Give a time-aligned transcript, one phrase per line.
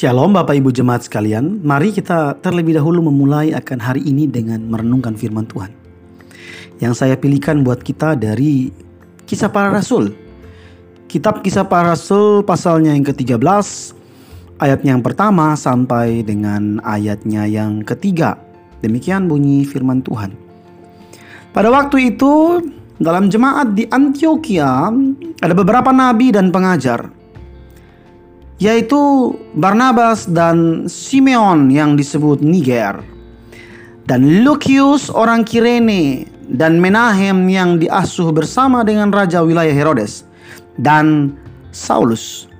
[0.00, 5.12] Shalom Bapak Ibu Jemaat sekalian, mari kita terlebih dahulu memulai akan hari ini dengan merenungkan
[5.12, 5.68] firman Tuhan.
[6.80, 8.72] Yang saya pilihkan buat kita dari
[9.28, 10.16] Kisah Para Rasul.
[11.04, 13.44] Kitab Kisah Para Rasul pasalnya yang ke-13,
[14.64, 18.40] ayatnya yang pertama sampai dengan ayatnya yang ketiga.
[18.80, 20.32] Demikian bunyi firman Tuhan.
[21.52, 22.64] Pada waktu itu,
[22.96, 24.96] dalam jemaat di Antioquia
[25.44, 27.19] ada beberapa nabi dan pengajar
[28.60, 33.00] yaitu Barnabas dan Simeon yang disebut Niger
[34.04, 40.28] dan Lucius orang Kirene dan Menahem yang diasuh bersama dengan raja wilayah Herodes
[40.76, 41.32] dan
[41.72, 42.50] Saulus.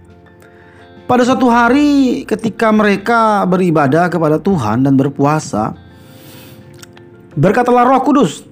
[1.11, 5.75] Pada suatu hari ketika mereka beribadah kepada Tuhan dan berpuasa,
[7.35, 8.47] berkatalah Roh Kudus,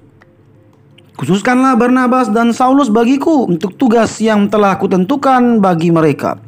[1.15, 6.43] "Khususkanlah Barnabas dan Saulus bagiku untuk tugas yang telah kutentukan bagi mereka."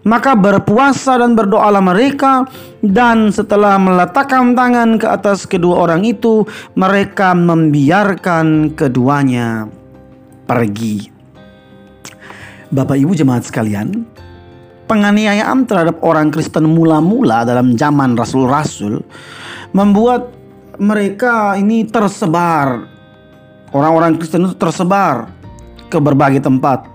[0.00, 2.48] Maka berpuasa dan berdoalah mereka
[2.80, 9.68] dan setelah meletakkan tangan ke atas kedua orang itu mereka membiarkan keduanya
[10.48, 11.12] pergi.
[12.70, 14.08] Bapak Ibu jemaat sekalian,
[14.90, 19.06] penganiayaan terhadap orang Kristen mula-mula dalam zaman rasul-rasul
[19.70, 20.34] membuat
[20.82, 22.82] mereka ini tersebar.
[23.70, 25.30] Orang-orang Kristen itu tersebar
[25.86, 26.89] ke berbagai tempat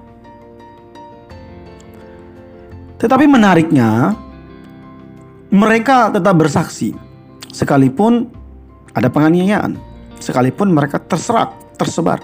[3.06, 4.18] tetapi menariknya,
[5.54, 6.90] mereka tetap bersaksi,
[7.54, 8.26] sekalipun
[8.98, 9.78] ada penganiayaan,
[10.18, 12.18] sekalipun mereka terserak, tersebar.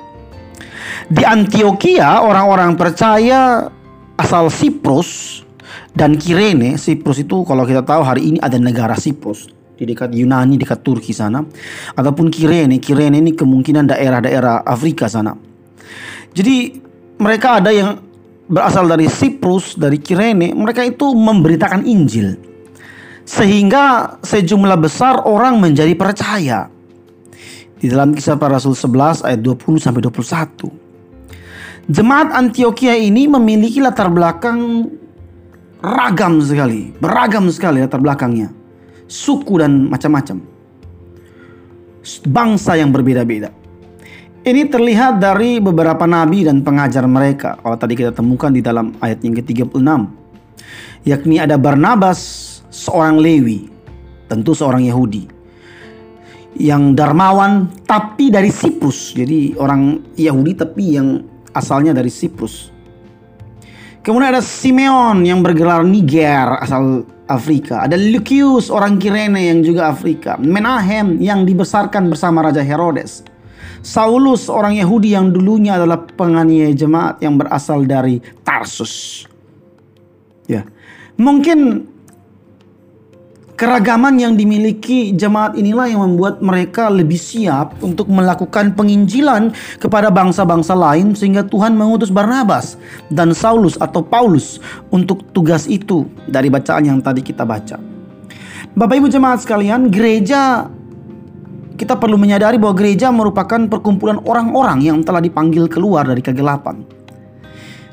[1.05, 3.69] Di Antioquia, orang-orang percaya
[4.17, 5.45] asal Siprus
[5.93, 6.81] dan Kirene.
[6.81, 11.13] Siprus itu kalau kita tahu hari ini ada negara Siprus di dekat Yunani, dekat Turki
[11.13, 11.45] sana,
[11.93, 12.81] ataupun Kirene.
[12.81, 15.38] Kirene ini kemungkinan daerah-daerah Afrika sana.
[16.33, 16.73] Jadi
[17.21, 18.10] mereka ada yang
[18.52, 22.35] berasal dari Siprus, dari Kirene, mereka itu memberitakan Injil.
[23.23, 26.67] Sehingga sejumlah besar orang menjadi percaya.
[27.79, 30.69] Di dalam kisah para rasul 11 ayat 20 sampai 21.
[31.89, 34.85] Jemaat Antioquia ini memiliki latar belakang
[35.81, 38.53] ragam sekali, beragam sekali latar belakangnya.
[39.09, 40.38] Suku dan macam-macam.
[42.28, 43.60] Bangsa yang berbeda-beda.
[44.41, 47.62] Ini terlihat dari beberapa nabi dan pengajar mereka.
[47.62, 49.78] Kalau tadi kita temukan di dalam ayat yang ke-36.
[51.06, 52.18] Yakni ada Barnabas,
[52.74, 53.69] seorang Lewi,
[54.25, 55.30] tentu seorang Yahudi.
[56.57, 59.13] Yang darmawan tapi dari Siprus.
[59.13, 61.22] Jadi orang Yahudi tapi yang
[61.53, 62.74] asalnya dari Siprus.
[64.01, 67.85] Kemudian ada Simeon yang bergelar Niger asal Afrika.
[67.85, 70.34] Ada Lucius orang Kirene yang juga Afrika.
[70.41, 73.31] Menahem yang dibesarkan bersama Raja Herodes.
[73.81, 79.25] Saulus orang Yahudi yang dulunya adalah penganiaya jemaat yang berasal dari Tarsus.
[80.45, 80.67] Ya.
[81.17, 81.89] Mungkin
[83.61, 90.73] keragaman yang dimiliki jemaat inilah yang membuat mereka lebih siap untuk melakukan penginjilan kepada bangsa-bangsa
[90.73, 92.73] lain sehingga Tuhan mengutus Barnabas
[93.13, 94.57] dan Saulus atau Paulus
[94.89, 97.77] untuk tugas itu dari bacaan yang tadi kita baca.
[98.73, 100.66] Bapak Ibu jemaat sekalian, gereja
[101.81, 106.86] kita perlu menyadari bahwa gereja merupakan perkumpulan orang-orang yang telah dipanggil keluar dari kegelapan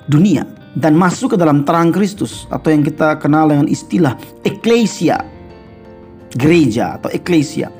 [0.04, 0.44] dunia
[0.76, 4.12] dan masuk ke dalam terang Kristus atau yang kita kenal dengan istilah
[4.44, 5.25] eklesia
[6.37, 7.72] gereja atau eklesia.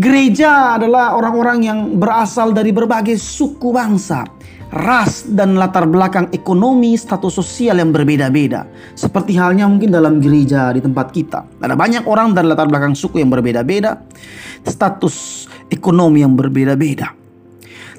[0.00, 4.24] Gereja adalah orang-orang yang berasal dari berbagai suku bangsa
[4.70, 8.66] ras dan latar belakang ekonomi, status sosial yang berbeda-beda.
[8.94, 11.46] Seperti halnya mungkin dalam gereja di tempat kita.
[11.58, 13.98] Ada banyak orang dari latar belakang suku yang berbeda-beda,
[14.62, 17.10] status ekonomi yang berbeda-beda.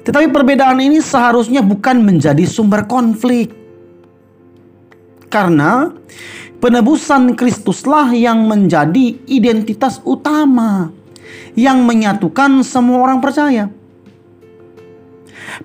[0.02, 3.54] Tetapi perbedaan ini seharusnya bukan menjadi sumber konflik.
[5.30, 5.88] Karena
[6.60, 10.92] penebusan Kristuslah yang menjadi identitas utama
[11.56, 13.68] yang menyatukan semua orang percaya.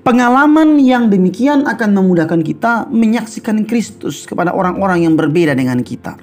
[0.03, 6.19] Pengalaman yang demikian akan memudahkan kita menyaksikan Kristus kepada orang-orang yang berbeda dengan kita.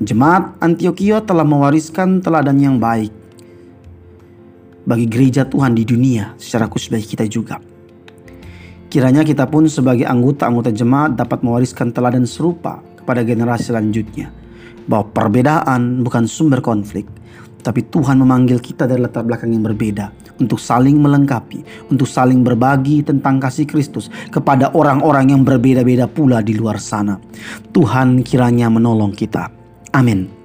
[0.00, 3.12] Jemaat Antioquia telah mewariskan teladan yang baik
[4.88, 7.60] bagi gereja Tuhan di dunia secara khusus bagi kita juga.
[8.88, 14.30] Kiranya kita pun sebagai anggota-anggota jemaat dapat mewariskan teladan serupa kepada generasi selanjutnya.
[14.84, 17.08] Bahwa perbedaan bukan sumber konflik,
[17.64, 23.00] tapi Tuhan memanggil kita dari latar belakang yang berbeda untuk saling melengkapi, untuk saling berbagi
[23.00, 27.16] tentang kasih Kristus kepada orang-orang yang berbeda-beda pula di luar sana.
[27.72, 29.48] Tuhan kiranya menolong kita.
[29.96, 30.43] Amin.